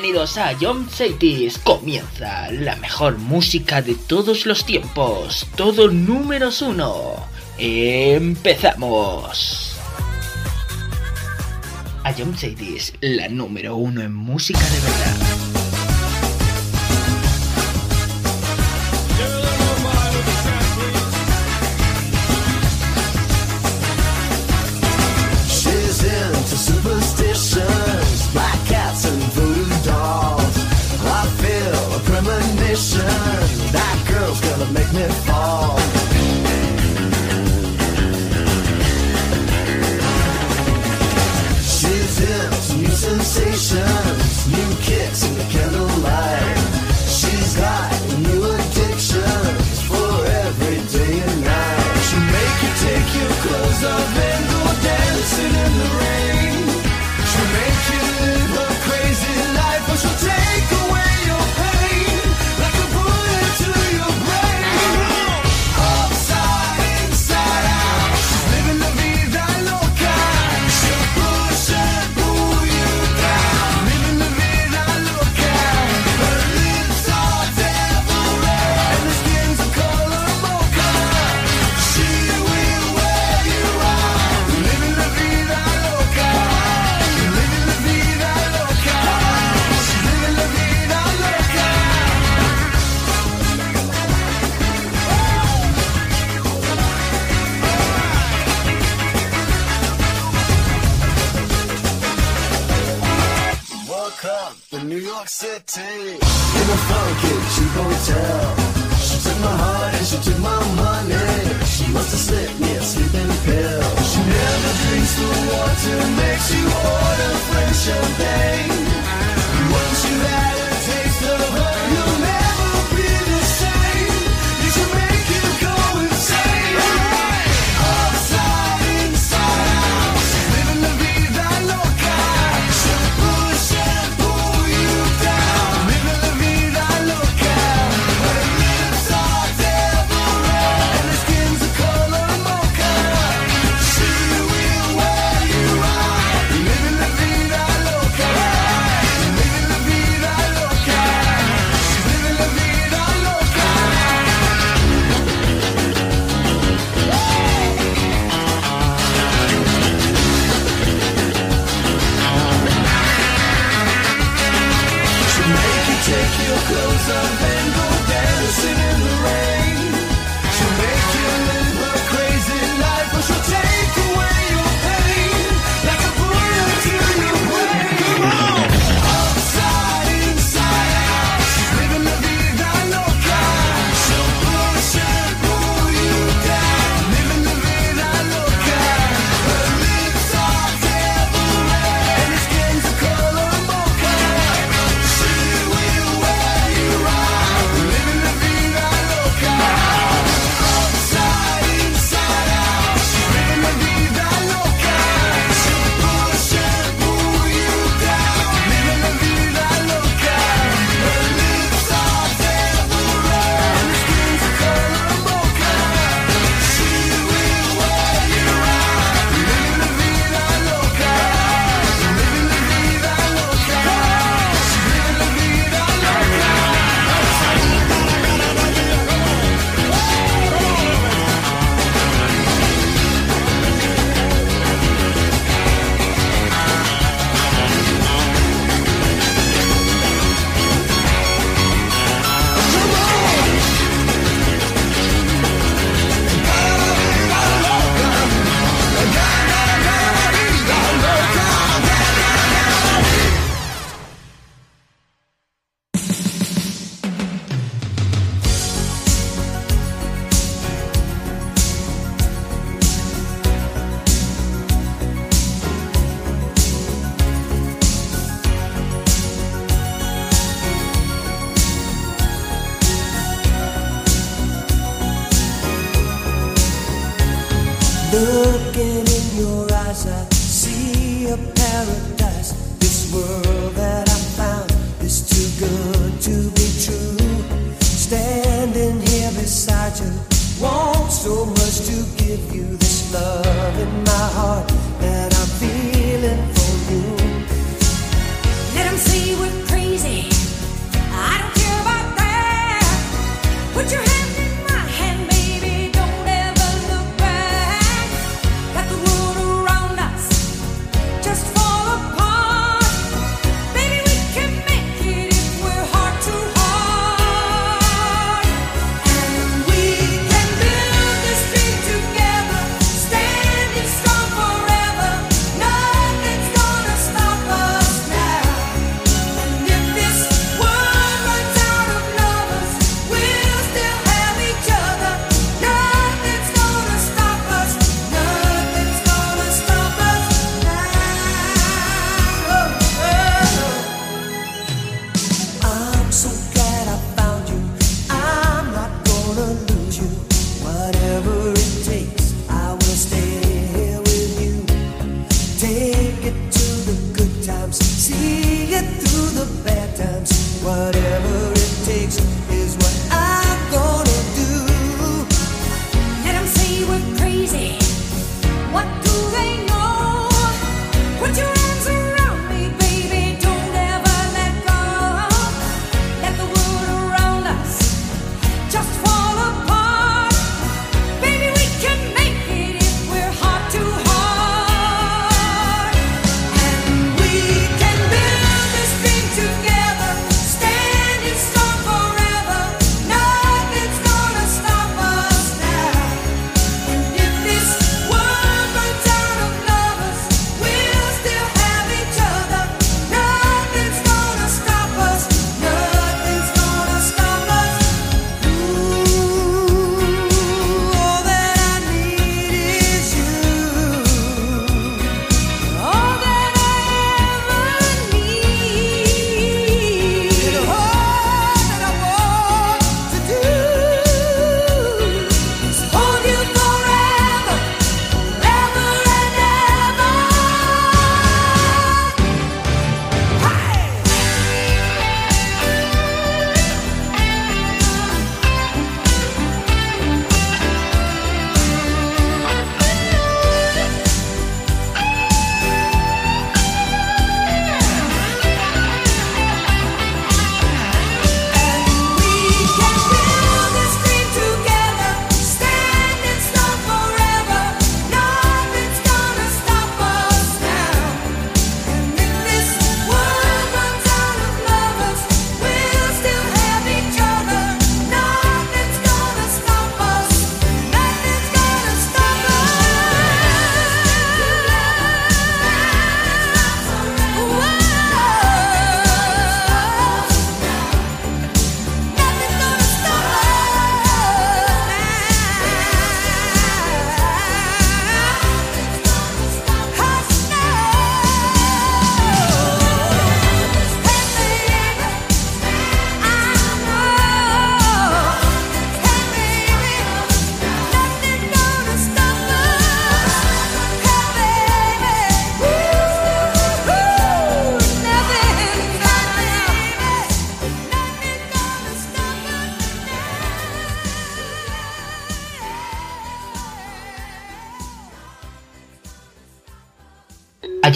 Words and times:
Bienvenidos 0.00 0.38
a 0.38 0.56
John 0.60 0.88
Cities. 0.88 1.58
Comienza 1.58 2.52
la 2.52 2.76
mejor 2.76 3.18
música 3.18 3.82
de 3.82 3.96
todos 3.96 4.46
los 4.46 4.64
tiempos. 4.64 5.44
Todo 5.56 5.90
números 5.90 6.62
uno. 6.62 7.26
Empezamos. 7.58 9.76
A 12.04 12.14
John 12.16 12.38
Cities, 12.38 12.92
la 13.00 13.26
número 13.26 13.74
uno 13.74 14.00
en 14.00 14.14
música 14.14 14.60
de 14.60 14.78
verdad. 14.78 15.57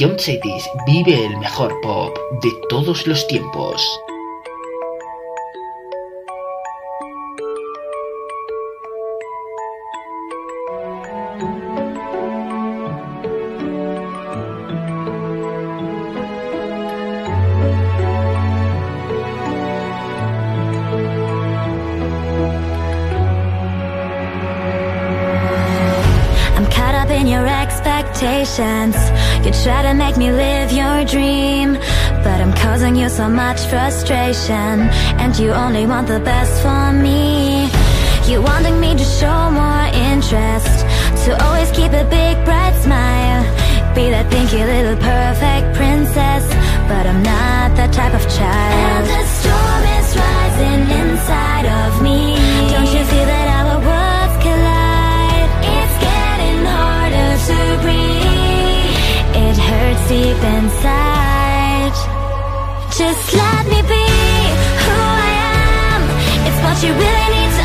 John 0.03 0.19
Cities 0.19 0.69
vive 0.85 1.27
el 1.27 1.37
mejor 1.37 1.81
pop 1.81 2.19
de 2.43 2.51
todos 2.69 3.07
los 3.07 3.25
tiempos. 3.29 3.81
You 29.45 29.51
try 29.65 29.83
to 29.83 29.93
make 29.95 30.17
me 30.17 30.31
live 30.31 30.71
your 30.71 31.05
dream 31.05 31.75
But 32.25 32.41
I'm 32.41 32.55
causing 32.55 32.95
you 32.95 33.09
so 33.09 33.29
much 33.29 33.61
frustration 33.67 34.89
And 35.19 35.37
you 35.37 35.51
only 35.51 35.85
want 35.85 36.07
the 36.07 36.21
best 36.21 36.63
for 36.63 36.93
me. 36.93 37.69
You 38.31 38.41
wanting 38.41 38.79
me 38.79 38.95
to 38.95 39.05
show 39.05 39.51
more 39.51 39.87
interest 40.11 40.87
To 41.25 41.31
always 41.45 41.73
keep 41.73 41.93
a 41.93 42.05
big 42.05 42.35
bright 42.45 42.77
smile 42.85 43.43
Be 43.97 44.11
that 44.15 44.31
pinky 44.31 44.63
little 44.63 44.97
perfect 44.97 45.75
princess 45.75 46.45
But 46.87 47.05
I'm 47.11 47.23
not 47.25 47.77
that 47.79 47.93
type 47.93 48.15
of 48.15 48.23
child. 48.39 48.79
And 48.87 49.07
the 49.11 49.23
storm 49.39 49.83
is 49.99 50.09
rising 50.23 50.83
inside 51.03 51.67
of 51.67 52.01
me. 52.01 52.37
Don't 52.71 52.91
you 52.95 53.05
feel 53.11 53.27
that 53.27 53.52
deep 60.13 60.43
inside. 60.59 61.97
Just 63.01 63.27
let 63.43 63.63
me 63.73 63.81
be 63.95 64.07
who 64.85 64.97
I 65.25 65.31
am. 65.89 66.03
It's 66.47 66.61
what 66.65 66.77
you 66.85 66.93
really 67.03 67.29
need 67.37 67.53
to 67.61 67.62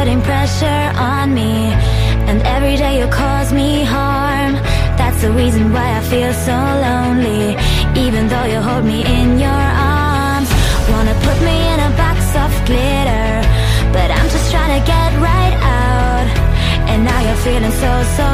putting 0.00 0.22
pressure 0.22 0.82
on 1.12 1.34
me. 1.34 1.52
And 2.28 2.38
every 2.56 2.76
day 2.82 3.00
you 3.00 3.06
cause 3.22 3.52
me 3.52 3.84
harm. 3.84 4.52
That's 5.00 5.20
the 5.20 5.30
reason 5.30 5.64
why 5.74 5.88
I 5.98 6.02
feel 6.12 6.32
so 6.48 6.58
lonely. 6.86 7.44
Even 8.04 8.22
though 8.32 8.46
you 8.52 8.60
hold 8.68 8.84
me 8.92 9.00
in 9.18 9.28
your 9.46 9.64
arms. 9.96 10.50
Wanna 10.92 11.16
put 11.26 11.38
me 11.48 11.56
in 11.72 11.78
a 11.88 11.90
box 12.02 12.18
of 12.44 12.50
glitter. 12.68 13.28
But 13.94 14.08
I'm 14.16 14.28
just 14.34 14.46
trying 14.52 14.72
to 14.78 14.82
get 14.94 15.10
right 15.30 15.56
out. 15.84 16.26
And 16.90 16.98
now 17.04 17.20
you're 17.26 17.42
feeling 17.46 17.74
so, 17.84 17.92
so 18.18 18.29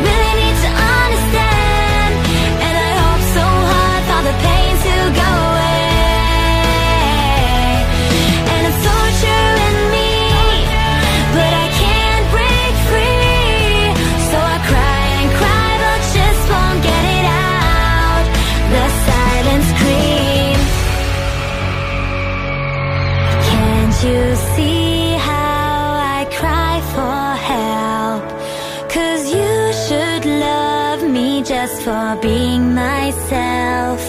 really 0.00 0.27
being 32.20 32.74
myself. 32.74 34.00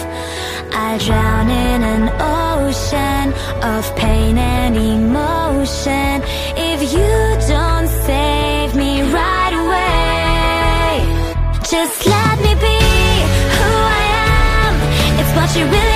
I 0.72 0.98
drown 0.98 1.50
in 1.50 1.82
an 1.82 2.04
ocean 2.20 3.32
of 3.62 3.82
pain 3.96 4.38
and 4.38 4.76
emotion. 4.76 6.22
If 6.56 6.80
you 6.92 7.12
don't 7.54 7.88
save 8.06 8.74
me 8.74 9.02
right 9.02 9.54
away 9.64 10.94
Just 11.70 12.06
let 12.06 12.38
me 12.44 12.52
be 12.66 12.78
who 13.56 13.70
I 13.98 14.04
am. 14.64 14.74
It's 15.20 15.32
what 15.36 15.50
you 15.56 15.64
really 15.66 15.89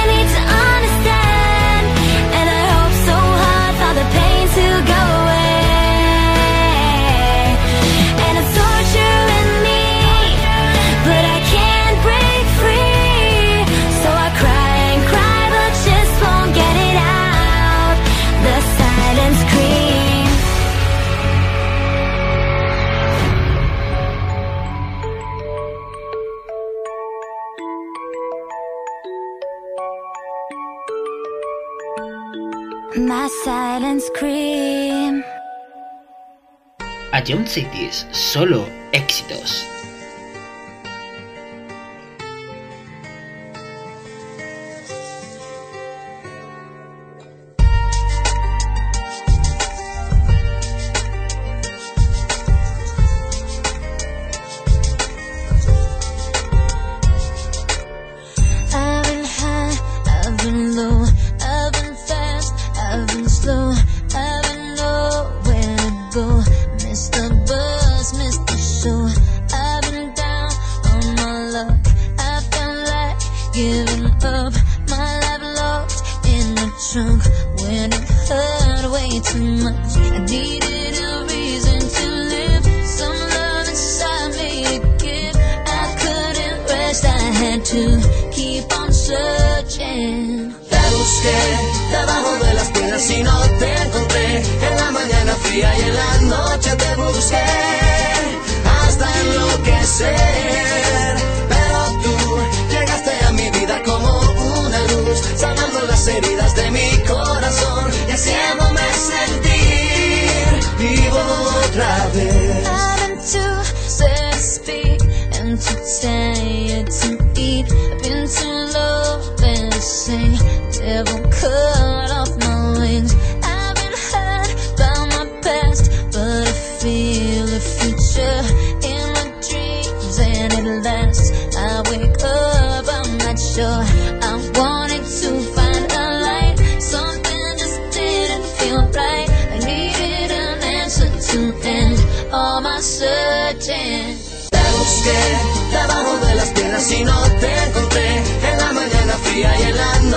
Young 37.26 37.47
Cities, 37.47 38.07
solo 38.12 38.69
éxitos. 38.93 39.74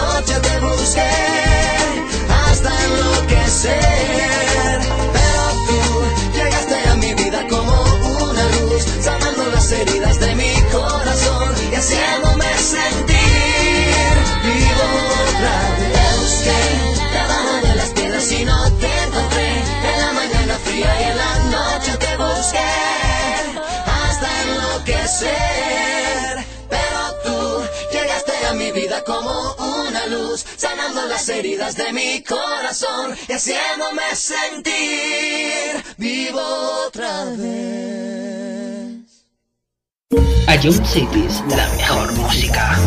noche 0.08 0.36
te 0.40 0.60
busqué 0.60 1.10
hasta 2.42 2.70
enloquecer. 2.86 4.80
Pero 5.16 5.44
tú 5.68 5.80
llegaste 6.38 6.78
a 6.90 6.96
mi 6.96 7.14
vida 7.14 7.40
como 7.50 7.74
una 8.30 8.44
luz, 8.56 8.84
sanando 9.02 9.44
las 9.54 9.72
heridas 9.72 10.20
de 10.20 10.36
mi 10.36 10.54
corazón 10.72 11.50
y 11.72 11.76
haciéndome 11.76 12.50
sentir 12.58 14.14
vivo 14.48 14.86
otra 15.28 15.56
vez. 15.78 15.94
Te 15.96 16.08
busqué 16.22 16.62
cada 17.14 17.36
una 17.42 17.62
de 17.68 17.76
las 17.76 17.90
piedras 17.90 18.32
y 18.32 18.46
no 18.46 18.72
te 18.82 18.90
encontré. 19.06 19.50
En 19.90 19.98
la 20.04 20.12
mañana 20.20 20.54
fría 20.66 20.92
y 21.02 21.04
en 21.12 21.18
la 21.24 21.34
noche 21.56 21.92
te 21.98 22.12
busqué 22.18 22.70
hasta 24.00 24.28
enloquecer. 24.44 25.47
como 29.04 29.54
una 29.54 30.06
luz, 30.08 30.46
sanando 30.56 31.06
las 31.08 31.28
heridas 31.30 31.76
de 31.76 31.94
mi 31.94 32.24
corazón 32.24 33.16
y 33.28 33.34
haciéndome 33.34 34.16
sentir 34.16 35.84
vivo 35.98 36.42
otra 36.88 37.26
vez. 37.38 37.78
A 40.48 40.56
Young 40.56 40.86
Cities, 40.86 41.44
la 41.50 41.68
mejor 41.76 42.14
música. 42.14 42.80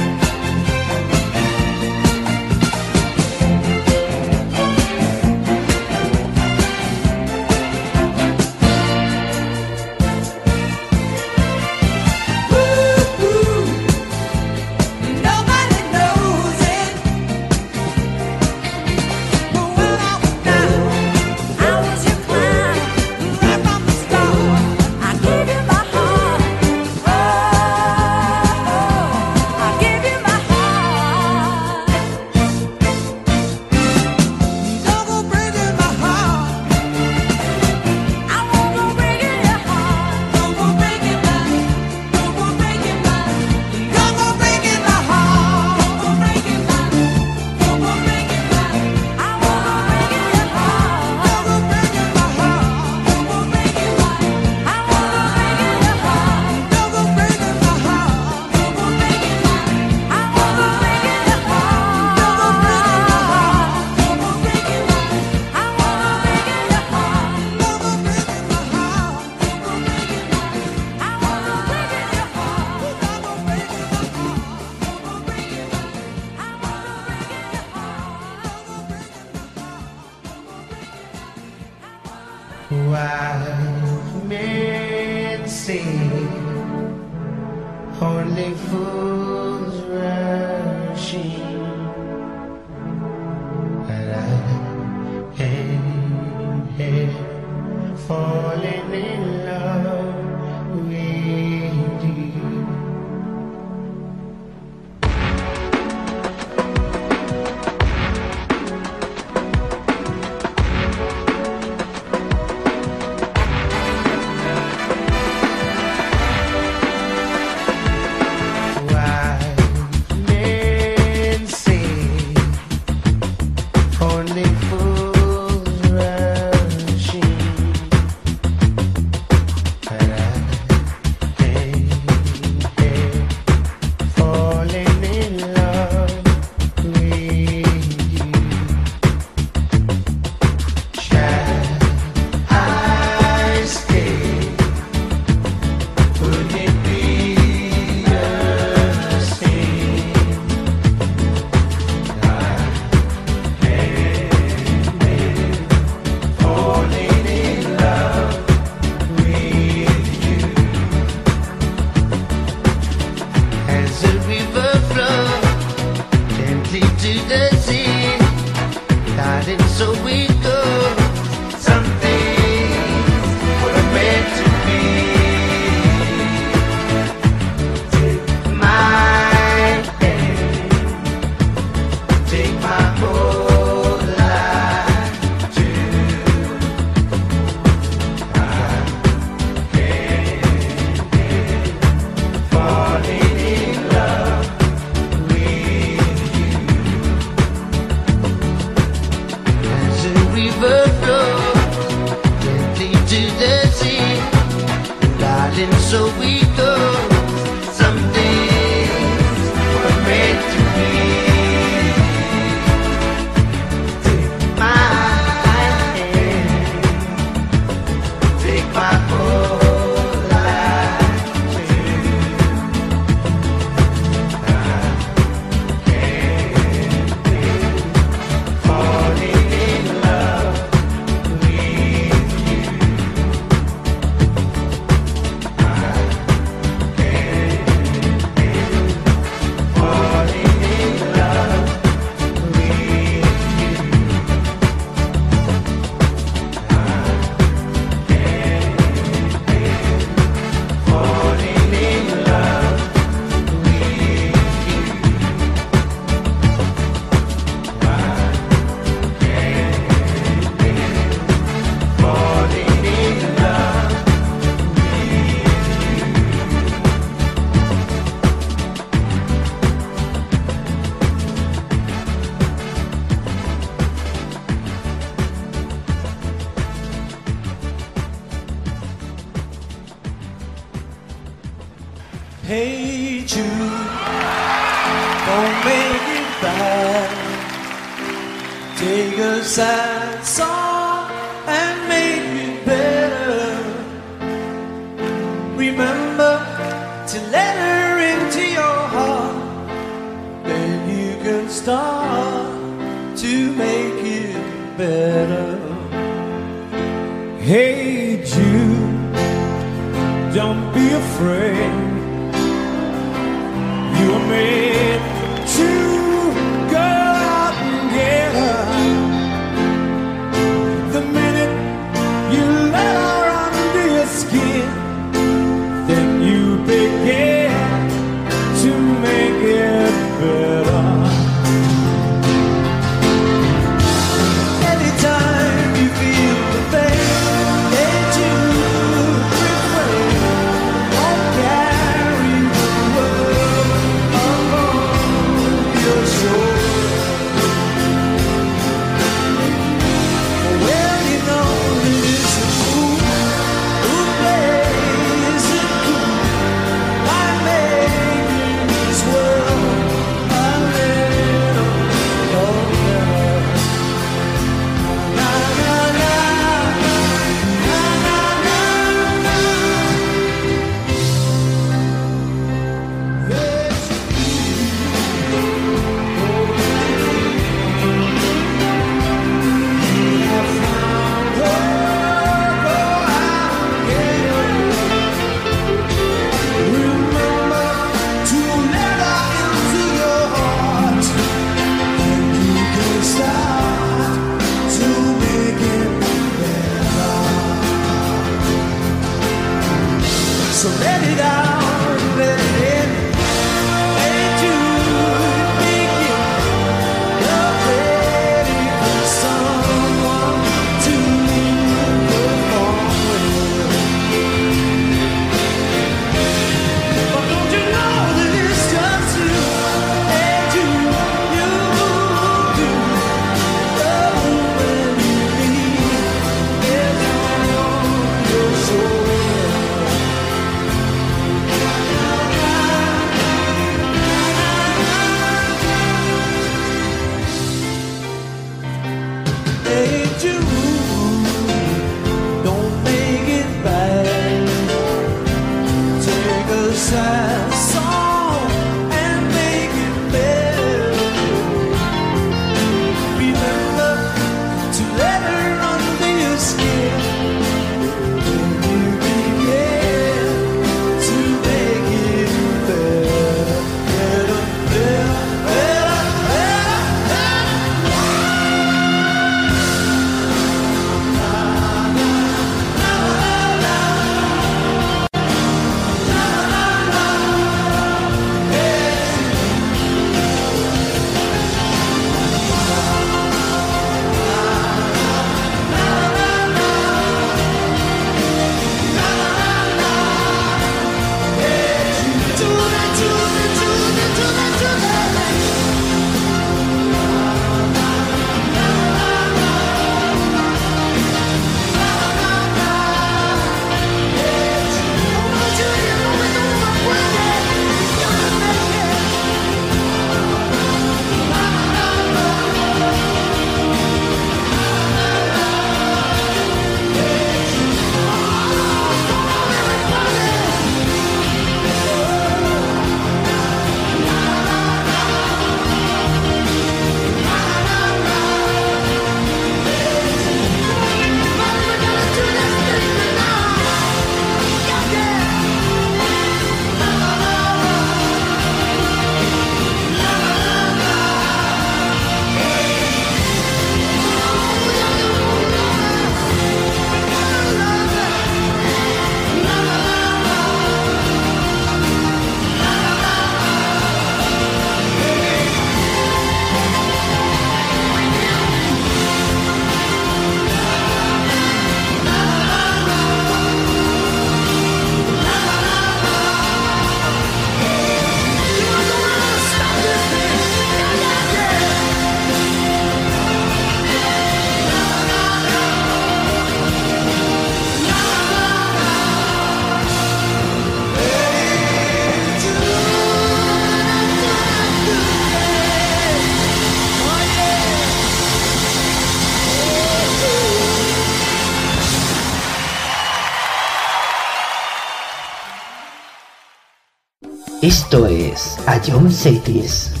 Esto 597.91 598.07
es 598.07 598.57
John 598.87 599.11
Cities. 599.11 600.00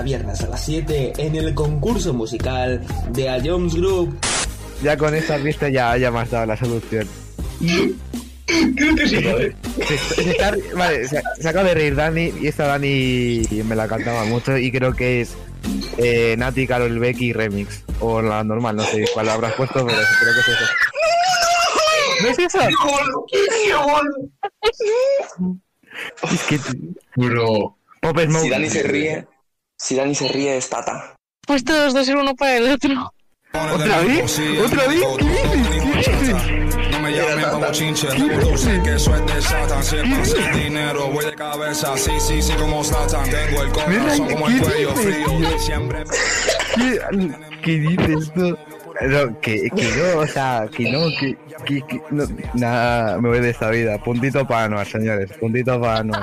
Cada 0.00 0.02
viernes 0.02 0.40
a 0.40 0.46
las 0.48 0.64
7 0.64 1.12
en 1.18 1.36
el 1.36 1.52
concurso 1.54 2.14
musical 2.14 2.80
de 3.12 3.28
A 3.28 3.38
Jones 3.44 3.74
Group. 3.74 4.18
Ya 4.82 4.96
con 4.96 5.14
esta 5.14 5.36
vista 5.36 5.68
ya, 5.68 5.94
ya 5.98 6.10
me 6.10 6.20
has 6.20 6.30
dado 6.30 6.46
la 6.46 6.56
solución. 6.56 7.06
Creo 8.76 8.96
que 8.96 9.06
sí, 9.06 9.22
¿vale? 9.22 9.54
vale, 10.74 11.06
se, 11.06 11.18
acaba 11.48 11.68
de 11.68 11.74
reír 11.74 11.94
Dani 11.94 12.32
y 12.40 12.46
esta 12.46 12.66
Dani 12.66 13.42
me 13.64 13.76
la 13.76 13.86
cantaba 13.88 14.24
mucho 14.24 14.56
y 14.56 14.72
creo 14.72 14.94
que 14.94 15.20
es 15.20 15.34
eh, 15.98 16.34
Nati, 16.38 16.66
Carol 16.66 16.98
Becky 16.98 17.34
Remix. 17.34 17.84
O 18.00 18.22
la 18.22 18.42
normal, 18.42 18.76
no 18.76 18.84
sé 18.84 19.04
cuál 19.12 19.28
habrás 19.28 19.52
puesto, 19.52 19.86
pero 19.86 19.98
creo 20.20 20.34
que 20.34 20.40
es 20.40 20.48
eso. 20.48 20.64
¿No 22.22 22.28
es 22.28 22.38
eso? 22.38 22.58
Es 26.32 26.42
que... 26.44 26.58
Bro. 27.16 27.76
Si 28.40 28.48
Dani 28.48 28.70
se 28.70 28.82
ríe, 28.82 29.26
si 29.90 29.96
Dani 29.96 30.14
se 30.14 30.28
ríe 30.28 30.56
es 30.56 30.70
Tata. 30.70 31.16
puesto 31.44 31.72
los 31.72 31.92
dos 31.92 32.08
el 32.08 32.14
uno 32.18 32.36
para 32.36 32.58
el 32.58 32.70
otro. 32.70 33.12
¿Otra 33.52 33.98
vez? 34.02 34.40
¿Otra 34.64 34.86
vez? 34.86 35.02
¿Qué 35.18 35.24
dices? 35.24 36.06
¿Qué 36.06 36.16
dices? 36.16 36.90
No 36.92 37.00
me 37.00 37.10
llamen 37.10 37.44
como 37.50 37.72
chinche, 37.72 38.08
sé 38.08 38.80
que 38.84 38.94
es 38.94 39.04
de 39.04 39.42
Satan. 39.42 39.82
Si 39.82 39.96
es 39.96 40.30
sin 40.30 40.52
dinero, 40.52 41.08
voy 41.08 41.24
de 41.24 41.34
cabeza. 41.34 41.96
Sí, 41.96 42.12
sí, 42.20 42.40
sí, 42.40 42.52
como 42.52 42.84
Satan. 42.84 43.28
Tengo 43.28 43.62
el 43.64 43.72
corazón 43.72 44.28
como 44.28 44.46
el 44.48 44.60
cuello 44.62 44.94
frío. 44.94 45.58
Siempre. 45.58 46.04
¿Qué, 46.76 47.00
qué 47.64 47.72
dices 47.80 48.32
tú? 48.32 48.56
No, 49.00 49.40
que, 49.40 49.70
que 49.70 49.84
no, 49.96 50.20
o 50.20 50.26
sea, 50.28 50.68
que 50.76 50.92
no, 50.92 51.08
que, 51.18 51.36
que, 51.64 51.80
que 51.86 52.00
no, 52.10 52.24
nada, 52.54 53.18
me 53.20 53.30
voy 53.30 53.40
de 53.40 53.50
esta 53.50 53.70
vida. 53.70 53.98
Puntito 53.98 54.46
para 54.46 54.64
Anuar, 54.64 54.86
señores, 54.86 55.32
puntito 55.40 55.80
para 55.80 55.98
Anuar. 56.00 56.22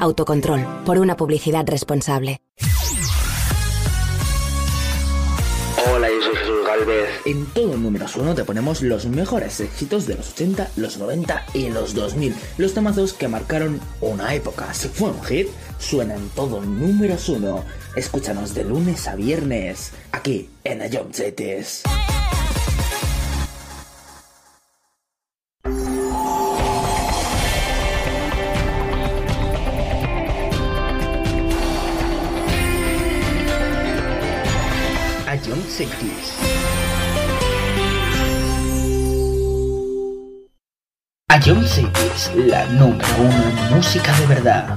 Autocontrol, 0.00 0.64
por 0.84 0.98
una 0.98 1.16
publicidad 1.16 1.66
responsable. 1.66 2.40
Hola, 5.90 6.08
yo 6.08 6.22
soy 6.22 6.36
Jesús 6.36 6.66
Galvez. 6.66 7.08
En 7.24 7.46
todo 7.46 7.76
números 7.76 8.16
uno 8.16 8.34
te 8.34 8.44
ponemos 8.44 8.82
los 8.82 9.06
mejores 9.06 9.60
éxitos 9.60 10.06
de 10.06 10.16
los 10.16 10.30
80, 10.32 10.70
los 10.76 10.98
90 10.98 11.46
y 11.54 11.70
los 11.70 11.94
2000. 11.94 12.34
Los 12.58 12.74
temazos 12.74 13.12
que 13.12 13.28
marcaron 13.28 13.80
una 14.00 14.34
época. 14.34 14.72
Si 14.74 14.88
fue 14.88 15.10
un 15.10 15.22
hit, 15.24 15.48
suena 15.78 16.14
en 16.14 16.28
todo 16.30 16.60
números 16.60 17.28
uno. 17.28 17.64
Escúchanos 17.96 18.54
de 18.54 18.64
lunes 18.64 19.08
a 19.08 19.14
viernes, 19.14 19.92
aquí 20.12 20.50
en 20.64 20.82
Ayom 20.82 21.12
Cities. 21.12 21.82
Cities. 35.78 36.34
Ion 41.46 41.64
Cities, 41.64 42.32
la 42.34 42.66
número 42.66 43.06
uno 43.20 43.48
en 43.48 43.76
música 43.76 44.12
de 44.18 44.26
verdad. 44.26 44.76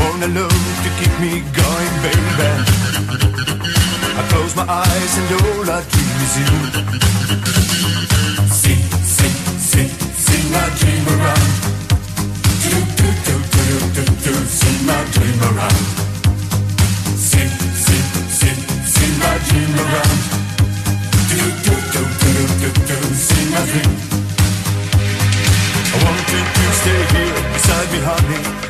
I 0.00 0.08
want 0.08 0.24
a 0.24 0.28
love 0.28 0.64
to 0.84 0.90
keep 0.96 1.12
me 1.20 1.44
going, 1.52 1.94
baby. 2.00 2.48
I 4.16 4.22
close 4.32 4.56
my 4.56 4.64
eyes 4.64 5.12
and 5.20 5.28
all 5.44 5.68
I 5.68 5.84
dream 5.92 6.16
is 6.24 6.34
you. 6.40 6.52
Sing, 8.48 8.80
sing, 9.04 9.36
sing, 9.60 9.90
sing 10.24 10.46
my 10.52 10.66
dream 10.80 11.04
around. 11.04 11.52
Do, 12.64 12.72
do, 12.96 13.08
do, 13.26 13.36
do, 13.52 13.64
do, 13.96 14.04
do, 14.24 14.34
sing 14.48 14.86
my 14.86 15.04
dream 15.12 15.40
around. 15.52 15.84
Sing, 17.20 17.52
sing, 17.84 18.06
sing, 18.40 18.58
sing 18.96 19.14
my 19.20 19.36
dream 19.48 19.72
around. 19.84 20.18
Do, 21.28 21.40
do, 21.66 21.74
do, 21.92 22.02
do, 22.22 22.32
do, 22.60 22.68
do, 22.88 22.98
sing 23.28 23.48
my 23.52 23.62
dream. 23.68 23.92
I 25.92 26.08
to 26.30 26.66
stay 26.80 27.00
here 27.12 27.36
beside 27.52 27.88
me, 27.92 27.98
honey. 28.00 28.69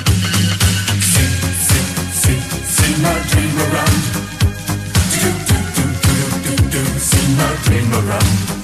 dream 7.71 7.93
around. 7.93 8.60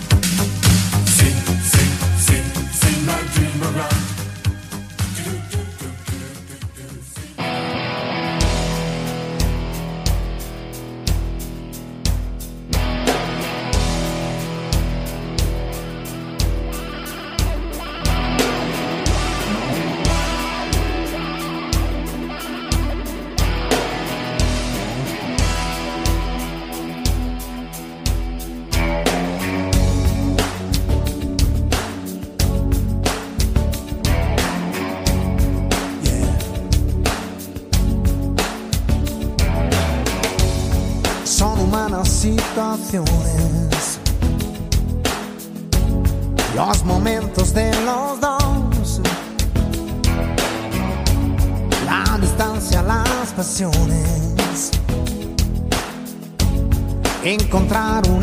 Encontrar 57.47 58.09
una 58.09 58.16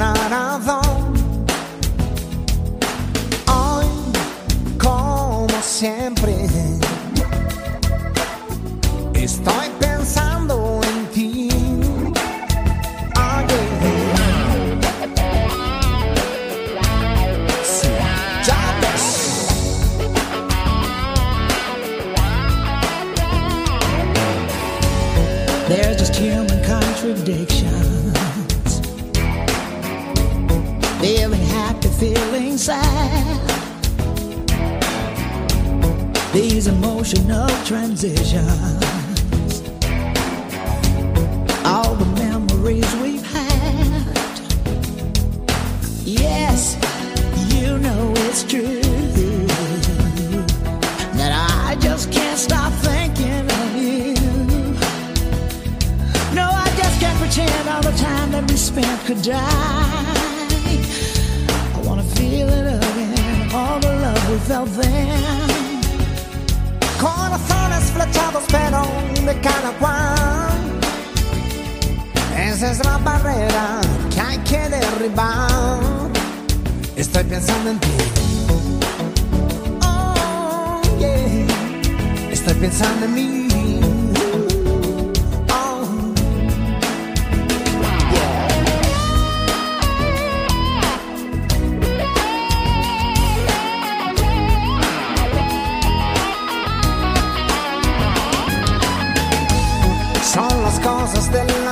cosas 101.05 101.31
de 101.31 101.64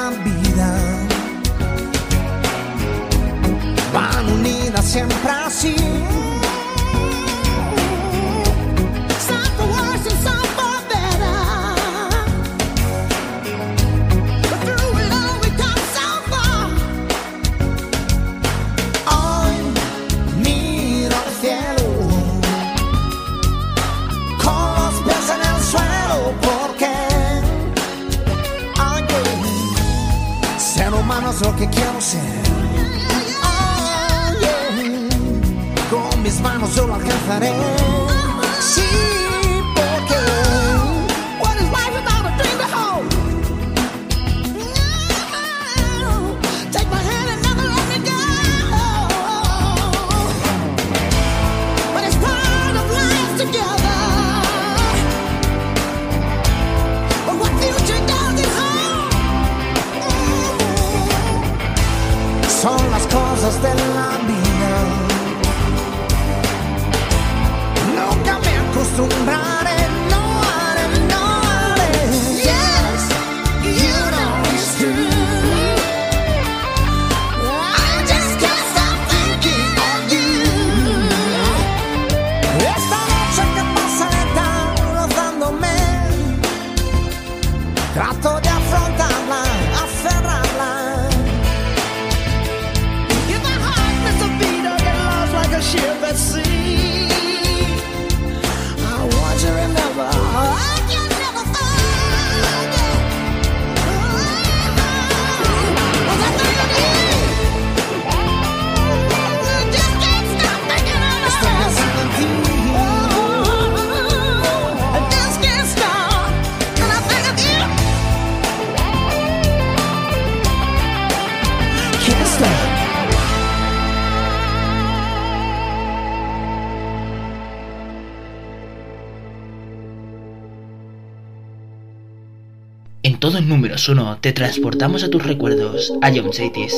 los 133.79 134.21
te 134.21 134.33
transportamos 134.33 135.03
a 135.03 135.11
tus 135.11 135.25
recuerdos, 135.25 135.93
a 136.03 136.11
John 136.15 136.31
Chaitis. 136.31 136.75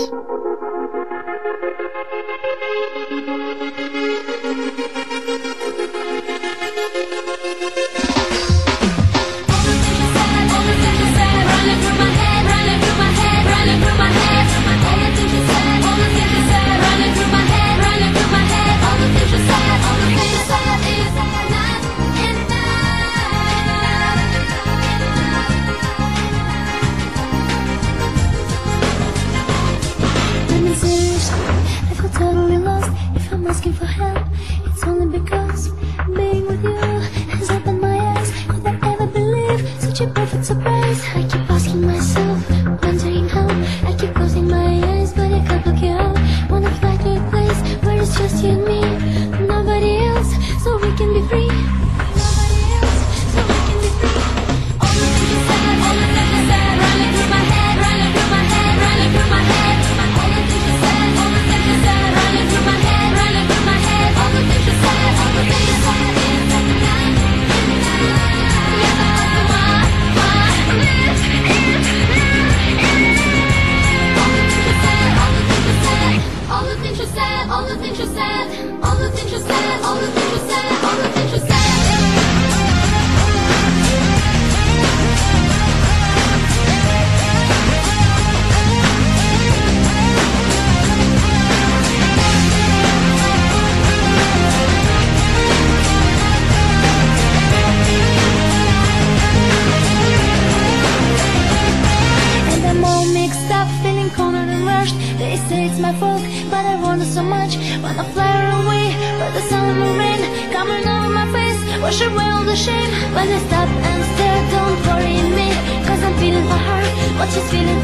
feeling 117.54 117.83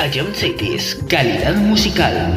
A 0.00 0.08
John 0.08 0.34
Cities, 0.34 0.96
calidad 1.10 1.56
musical. 1.56 2.34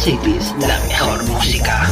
Cities, 0.00 0.54
la 0.58 0.80
mejor 0.88 1.22
música. 1.24 1.86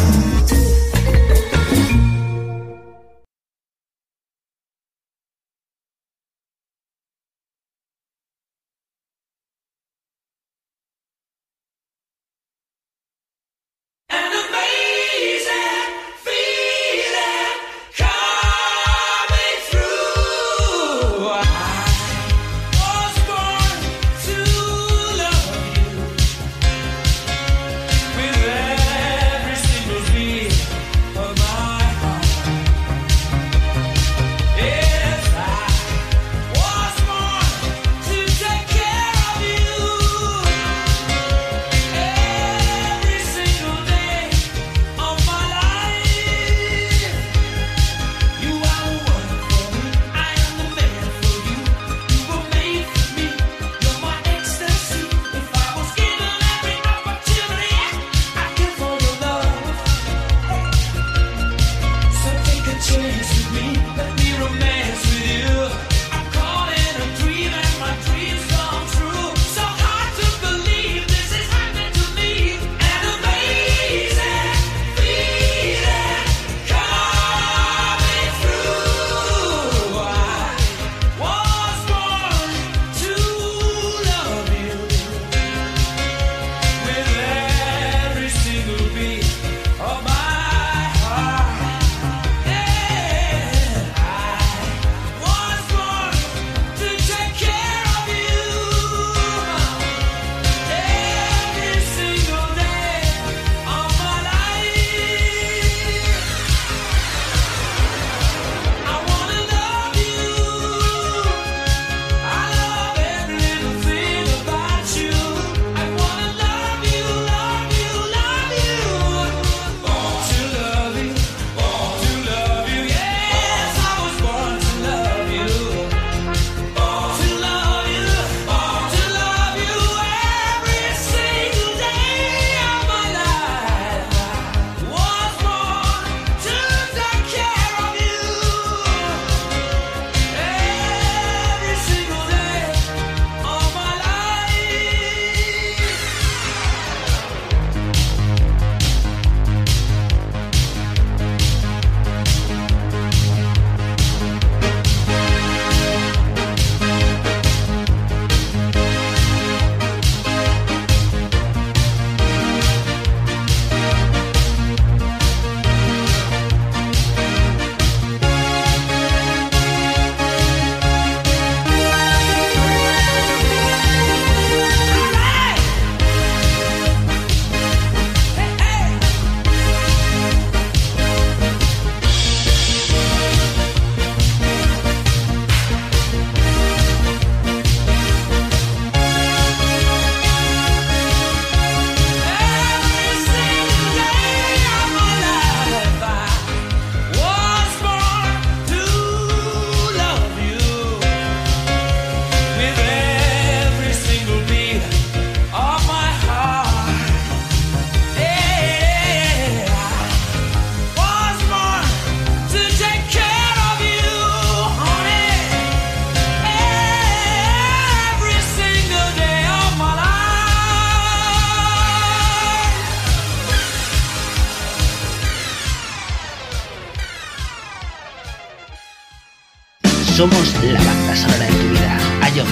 Somos 230.19 230.53
la 230.65 230.83
banda 230.83 231.15
sonora 231.15 231.47
de 231.47 231.53
tu 231.53 231.69
vida. 231.69 231.97
A 232.23 232.29
John 232.31 232.45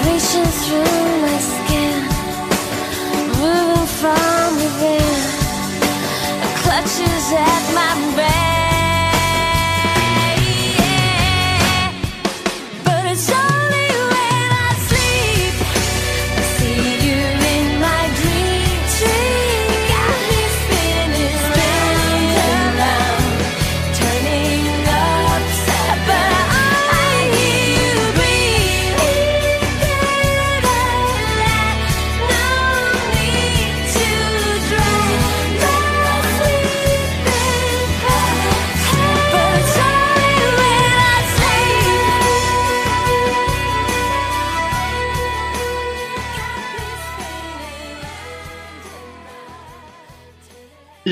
reaching 0.00 0.44
through 0.44 1.20
my 1.22 1.38
skin. 1.38 1.93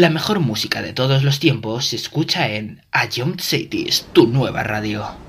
La 0.02 0.10
mejor 0.10 0.40
música 0.40 0.82
de 0.82 0.92
todos 0.92 1.22
los 1.22 1.38
tiempos 1.38 1.86
se 1.86 1.94
escucha 1.94 2.48
en 2.48 2.80
Ayom 2.90 3.36
Cities, 3.38 4.04
tu 4.12 4.26
nueva 4.26 4.64
radio. 4.64 5.21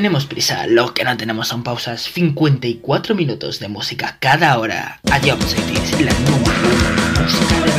tenemos 0.00 0.24
prisa, 0.24 0.66
lo 0.66 0.94
que 0.94 1.04
no 1.04 1.14
tenemos 1.18 1.48
son 1.48 1.62
pausas. 1.62 2.00
54 2.04 3.14
minutos 3.14 3.60
de 3.60 3.68
música 3.68 4.16
cada 4.18 4.58
hora. 4.58 4.98
Adiós, 5.10 5.38
Cities, 5.44 6.00
la 6.00 6.12
número 6.20 7.20
musical. 7.20 7.69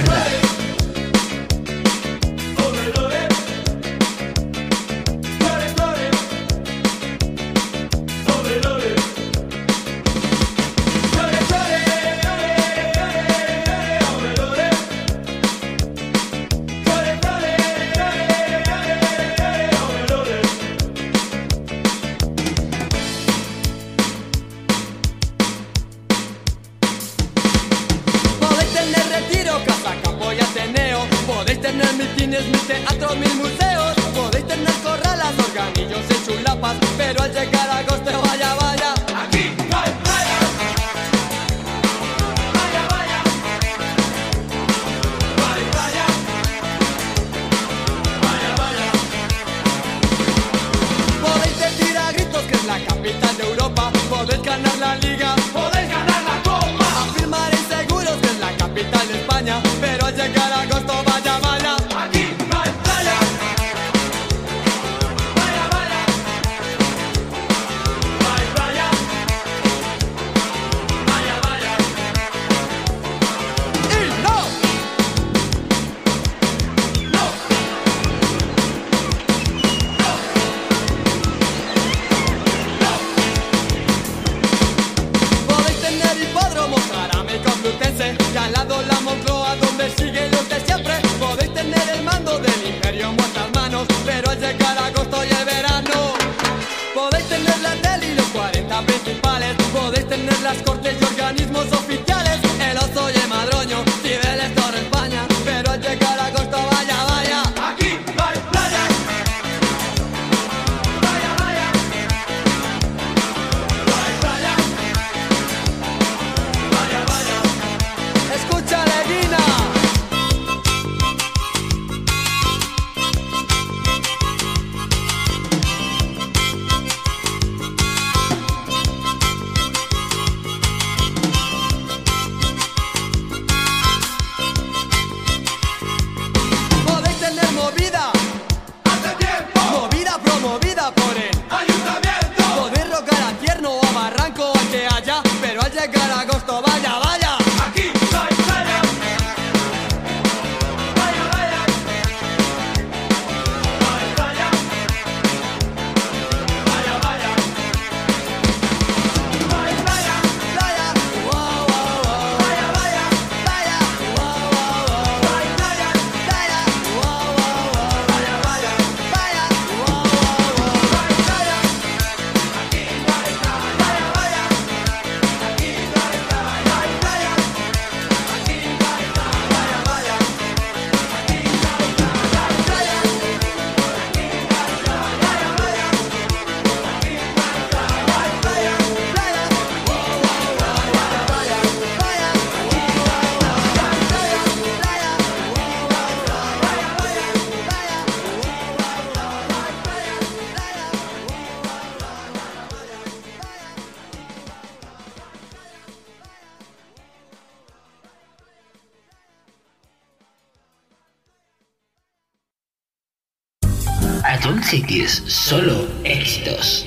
gratis, 214.91 215.23
solo 215.25 215.87
éxitos. 216.03 216.80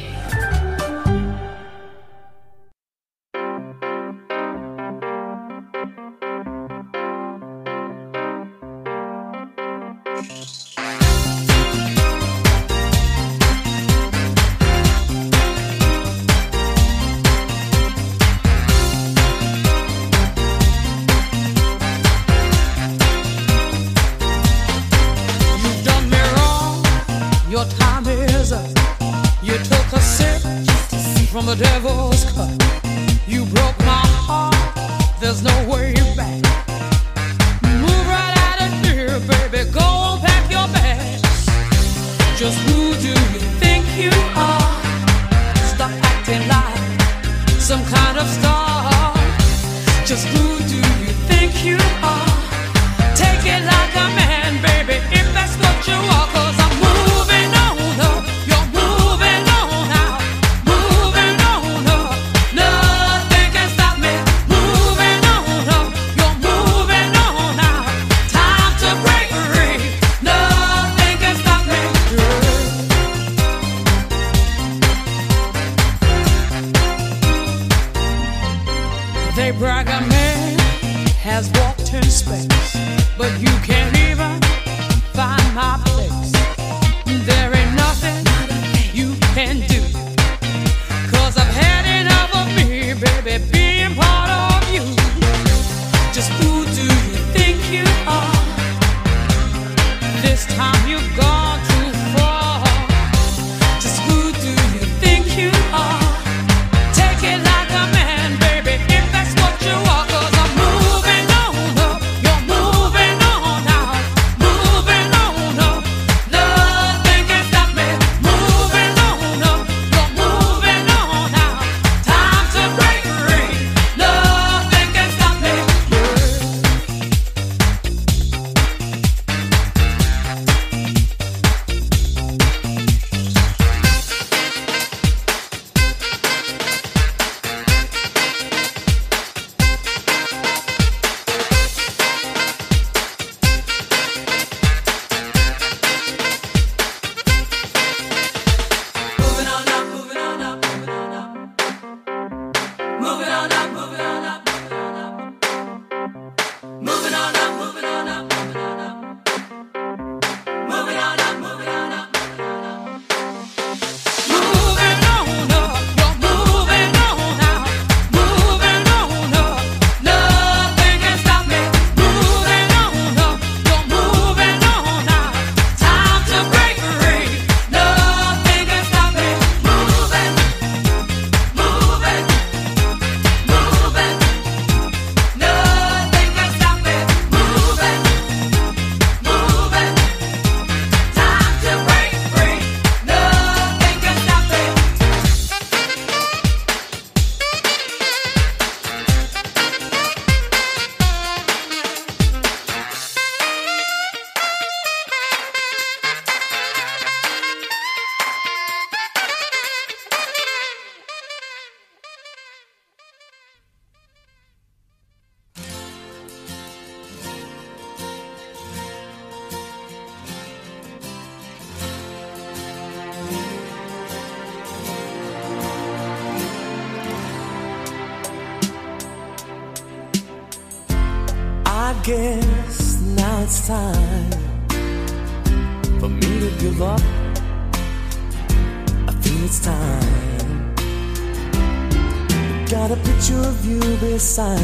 side 244.35 244.64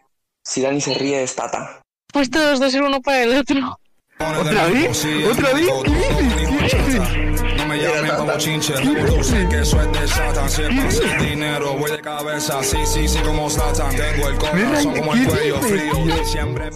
si 0.43 0.61
Dani 0.61 0.81
se 0.81 0.93
ríe 0.93 1.23
es 1.23 1.35
Tata. 1.35 1.81
Pues 2.11 2.29
todos 2.29 2.59
dos 2.59 2.71
ser 2.71 2.83
uno 2.83 3.01
para 3.01 3.23
el 3.23 3.37
otro. 3.37 3.77
¿Otra 4.19 4.67
vez? 4.67 5.05
¿Otra 5.31 5.53
vez? 5.53 5.69
¿Qué 5.83 5.91
dices? 5.91 6.35
¿Qué 6.37 6.83
dices? 6.83 7.57
No 7.57 7.65
me 7.65 7.77
llamen 7.77 8.11
como 8.17 8.37
chinche, 8.37 8.73
tú 9.07 9.23
sé 9.23 9.47
que 9.49 9.61
eso 9.61 9.81
es 9.81 9.91
de 9.91 10.07
Satan. 10.07 10.49
Si 10.49 10.61
es 10.61 10.67
para 10.69 10.87
hacer 10.87 11.21
dinero, 11.21 11.73
voy 11.77 11.91
de 11.91 12.01
cabeza, 12.01 12.61
sí, 12.63 12.77
sí, 12.85 13.07
sí, 13.07 13.19
como 13.19 13.49
Satan. 13.49 13.95
Tengo 13.95 14.29
el 14.29 14.37
corazón 14.37 14.95
como 14.95 15.13
el 15.13 15.27
cuello 15.27 15.59
frío, 15.61 16.25
siempre. 16.25 16.69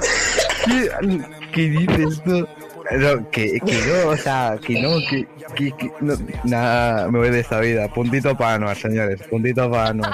¿Qué, 0.66 0.90
qué 1.54 1.62
dices 1.70 2.24
tú? 2.24 2.48
No, 2.92 3.30
que, 3.32 3.60
que 3.66 3.82
no, 3.88 4.10
o 4.10 4.18
sea, 4.18 4.60
que 4.64 4.80
no, 4.80 5.00
que, 5.10 5.28
que, 5.56 5.72
que 5.72 5.92
no, 6.02 6.16
nada, 6.44 7.10
me 7.10 7.20
voy 7.20 7.30
de 7.32 7.40
esta 7.40 7.60
vida. 7.60 7.88
Puntito 7.90 8.38
para 8.38 8.56
Anuar, 8.56 8.78
señores, 8.78 9.22
puntito 9.28 9.70
para 9.70 9.90
Anuar. 9.90 10.14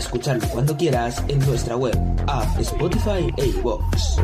Escucharlo 0.00 0.48
cuando 0.48 0.74
quieras 0.74 1.22
en 1.28 1.38
nuestra 1.40 1.76
web, 1.76 1.94
app, 2.26 2.58
Spotify 2.58 3.30
e 3.36 3.48
iVoox. 3.48 4.16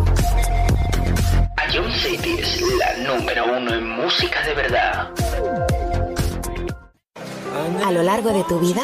Ion 1.75 1.93
City 1.93 2.37
es 2.41 2.63
la 2.79 3.15
número 3.15 3.45
uno 3.59 3.75
en 3.75 3.87
música 3.87 4.43
de 4.47 4.55
verdad. 4.55 5.11
A 7.85 7.93
lo 7.93 8.03
largo 8.03 8.31
de 8.31 8.43
tu 8.45 8.59
vida, 8.59 8.81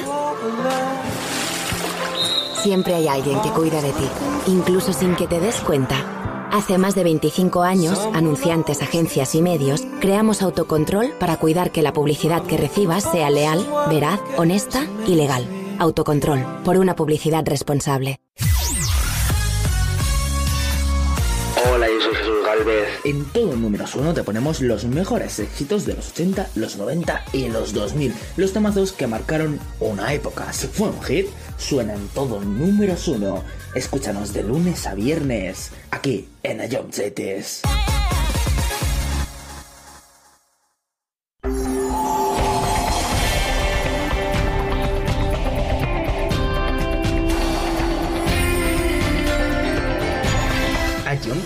siempre 2.63 2.95
hay 2.95 3.09
alguien 3.09 3.41
que 3.41 3.49
cuida 3.49 3.81
de 3.81 3.93
ti, 3.93 4.09
incluso 4.49 4.93
sin 4.93 5.17
que 5.17 5.27
te 5.27 5.41
des 5.41 5.57
cuenta. 5.61 5.97
Hace 6.53 6.77
más 6.77 6.95
de 6.95 7.05
25 7.05 7.63
años, 7.63 7.99
anunciantes, 8.13 8.83
agencias 8.83 9.35
y 9.35 9.41
medios, 9.41 9.83
creamos 10.01 10.43
autocontrol 10.43 11.15
para 11.19 11.39
cuidar 11.39 11.71
que 11.71 11.81
la 11.81 11.95
publicidad 11.95 12.43
que 12.43 12.59
recibas 12.59 13.11
sea 13.11 13.31
leal, 13.31 13.67
veraz, 13.89 14.21
honesta 14.37 14.87
y 15.07 15.15
legal. 15.15 15.62
Autocontrol, 15.83 16.63
por 16.65 16.79
una 16.79 16.95
publicidad 16.95 17.45
responsable. 17.45 18.21
Hola, 21.73 21.89
yo 21.89 22.01
soy 22.01 22.15
Jesús 22.15 22.47
Galvez. 22.47 22.89
En 23.05 23.25
todo 23.33 23.57
números 23.57 23.97
uno 23.97 24.15
te 24.15 24.23
ponemos 24.23 24.61
los 24.61 24.85
mejores 24.85 25.41
éxitos 25.41 25.85
de 25.85 25.95
los 25.95 26.13
80, 26.13 26.51
los 26.55 26.77
90 26.77 27.25
y 27.33 27.49
los 27.49 27.73
2000. 27.73 28.15
Los 28.37 28.53
temazos 28.53 28.93
que 28.93 29.09
marcaron 29.09 29.59
una 29.81 30.13
época. 30.13 30.53
Si 30.53 30.69
fue 30.69 30.87
un 30.87 31.03
hit, 31.03 31.27
suena 31.59 31.95
en 31.95 32.07
todo 32.11 32.41
números 32.41 33.09
uno. 33.09 33.43
Escúchanos 33.75 34.33
de 34.33 34.45
lunes 34.45 34.87
a 34.87 34.95
viernes, 34.95 35.73
aquí 35.91 36.29
en 36.45 36.61
Ayom 36.61 36.93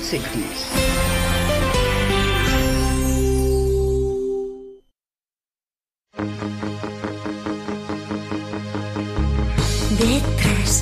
Detrás 0.09 0.23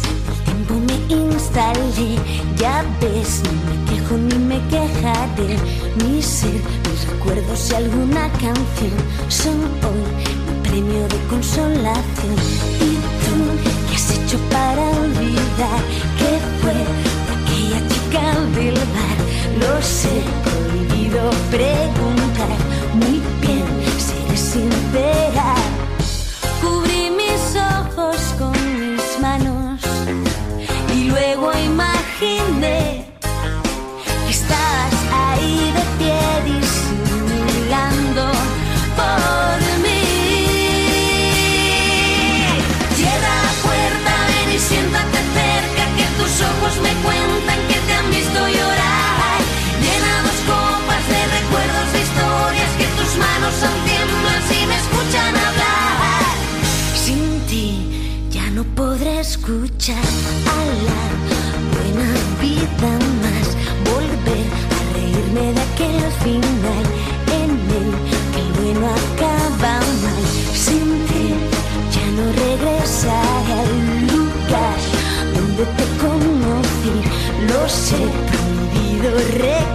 del 0.03 0.45
tiempo 0.45 0.75
me 0.75 0.97
instalé, 1.09 2.19
ya 2.59 2.85
ves, 3.01 3.41
no 3.45 3.53
me 3.65 3.75
quejo 3.89 4.15
ni 4.19 4.39
me 4.41 4.61
quejaré. 4.69 5.57
Mi 6.05 6.21
ser, 6.21 6.61
mis 6.91 7.09
recuerdos 7.09 7.71
y 7.71 7.75
alguna 7.77 8.29
canción 8.33 8.93
son 9.31 9.59
hoy 9.87 10.05
mi 10.45 10.69
premio 10.69 11.09
de 11.09 11.19
consolación. 11.31 12.37
¿Y 12.79 12.93
tú 13.25 13.35
qué 13.89 13.95
has 13.95 14.11
hecho 14.19 14.39
para 14.51 14.83
olvidar 15.01 15.81
que 16.19 16.31
fue 16.61 16.77
aquella 17.35 17.81
chica 17.89 18.25
del 18.55 18.75
bar? 18.75 19.14
Lo 19.61 19.83
sé, 19.83 20.23
prohibido 20.43 21.31
preguntar. 21.51 22.49
Muy 22.95 23.23
bien, 23.41 23.65
seré 23.99 24.37
sincera. 24.37 25.55
Cubrí 26.61 27.11
mis 27.11 27.57
ojos 27.57 28.17
con 28.39 28.53
mis 28.81 29.21
manos 29.21 29.81
y 30.95 31.05
luego 31.05 31.53
imaginé 31.53 31.94
final 66.25 66.85
en 67.39 67.51
el 67.79 67.91
que 68.33 68.41
el 68.41 68.51
bueno 68.59 68.87
acaba 68.89 69.75
mal. 70.05 70.25
Sin 70.65 70.89
ti 71.09 71.27
ya 71.95 72.07
no 72.17 72.25
regresaré 72.45 73.53
al 73.63 73.75
lugar 74.13 74.79
donde 75.35 75.65
te 75.79 75.87
conocí. 76.03 76.95
Lo 77.49 77.69
sé, 77.69 78.01
prohibido. 78.29 79.74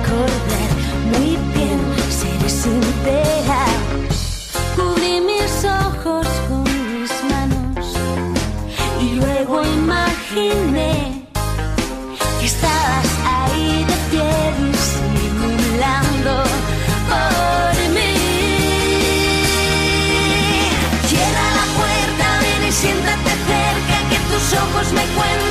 make 24.93 25.09
when 25.17 25.48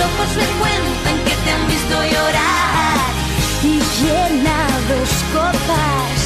ojos 0.00 0.30
me 0.36 0.46
cuentan 0.60 1.16
que 1.24 1.34
te 1.44 1.50
han 1.50 1.64
visto 1.66 1.96
llorar 2.12 2.98
y 3.62 3.74
llena 4.00 4.58
dos 4.88 5.12
copas 5.34 6.18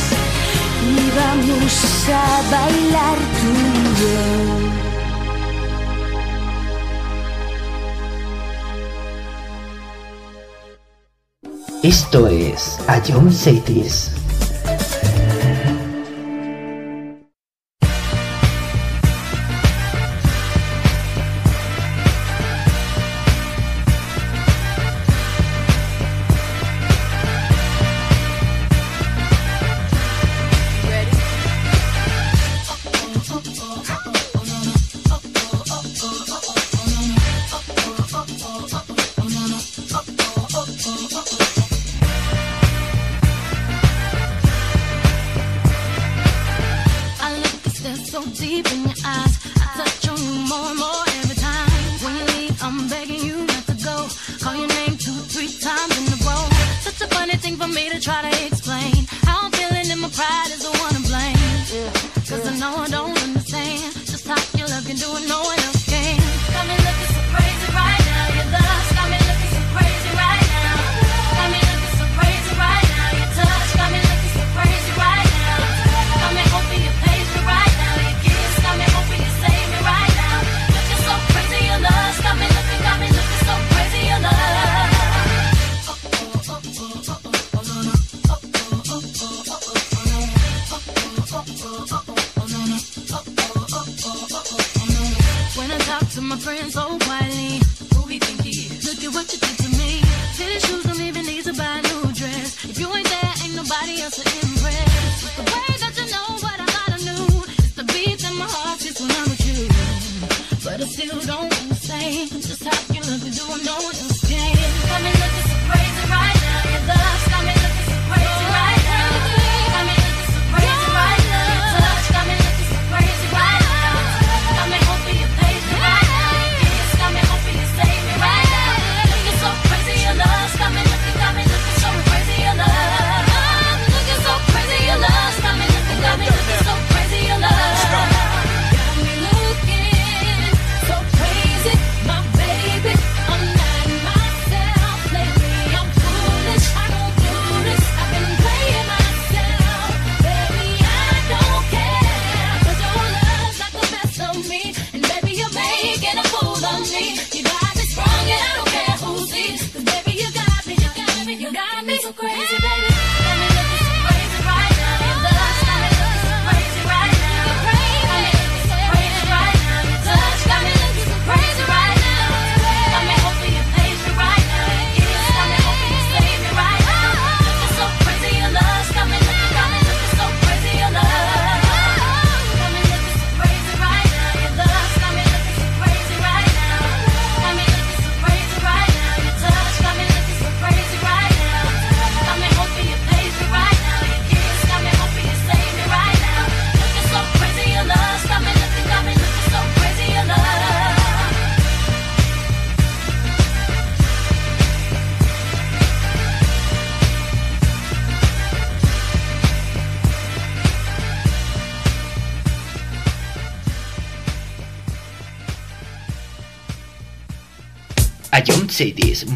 y 0.93 0.97
vamos 1.19 1.75
a 2.09 2.27
bailar 2.51 3.19
tú 3.41 3.51
y 3.51 3.85
yo. 4.01 4.15
Esto 11.83 12.29
es 12.29 12.79
A 12.89 13.01
John 13.07 13.31
Cities. 13.31 14.14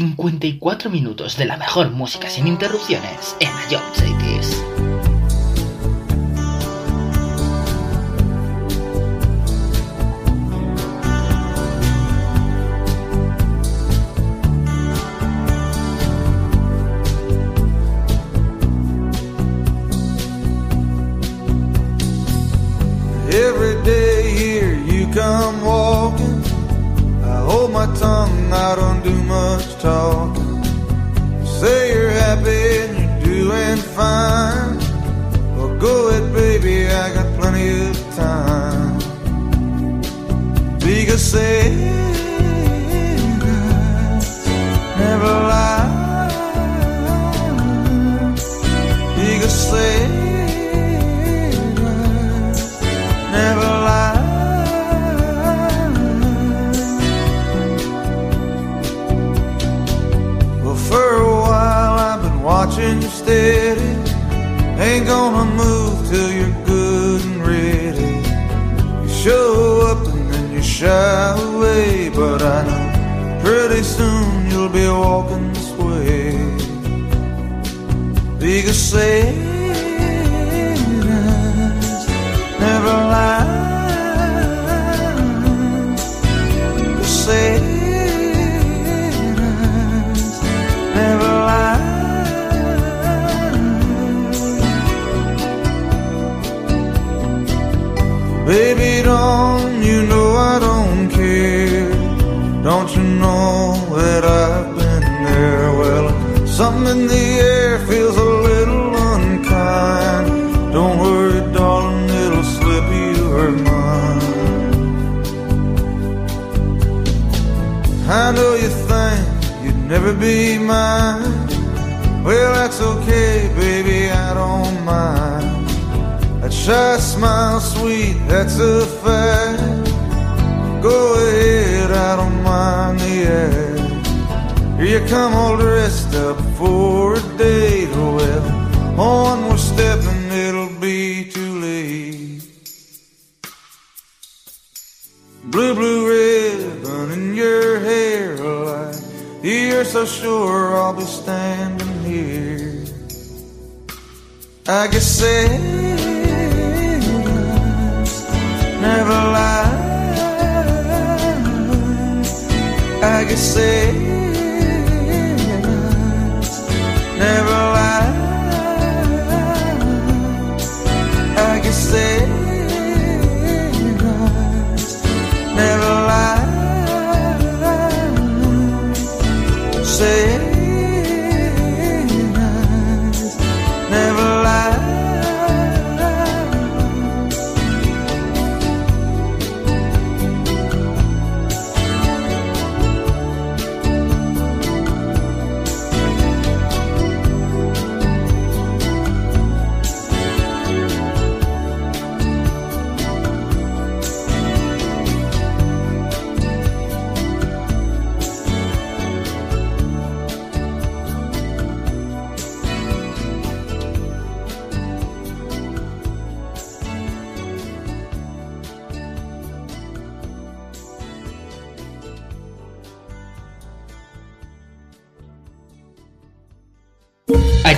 54 0.00 0.88
minutos 0.88 1.36
de 1.36 1.44
la 1.44 1.58
mejor 1.58 1.90
música 1.90 2.30
sin 2.30 2.46
interrupciones 2.46 3.36
en 3.38 3.50
Ion 3.70 3.82
Cities. 3.92 4.59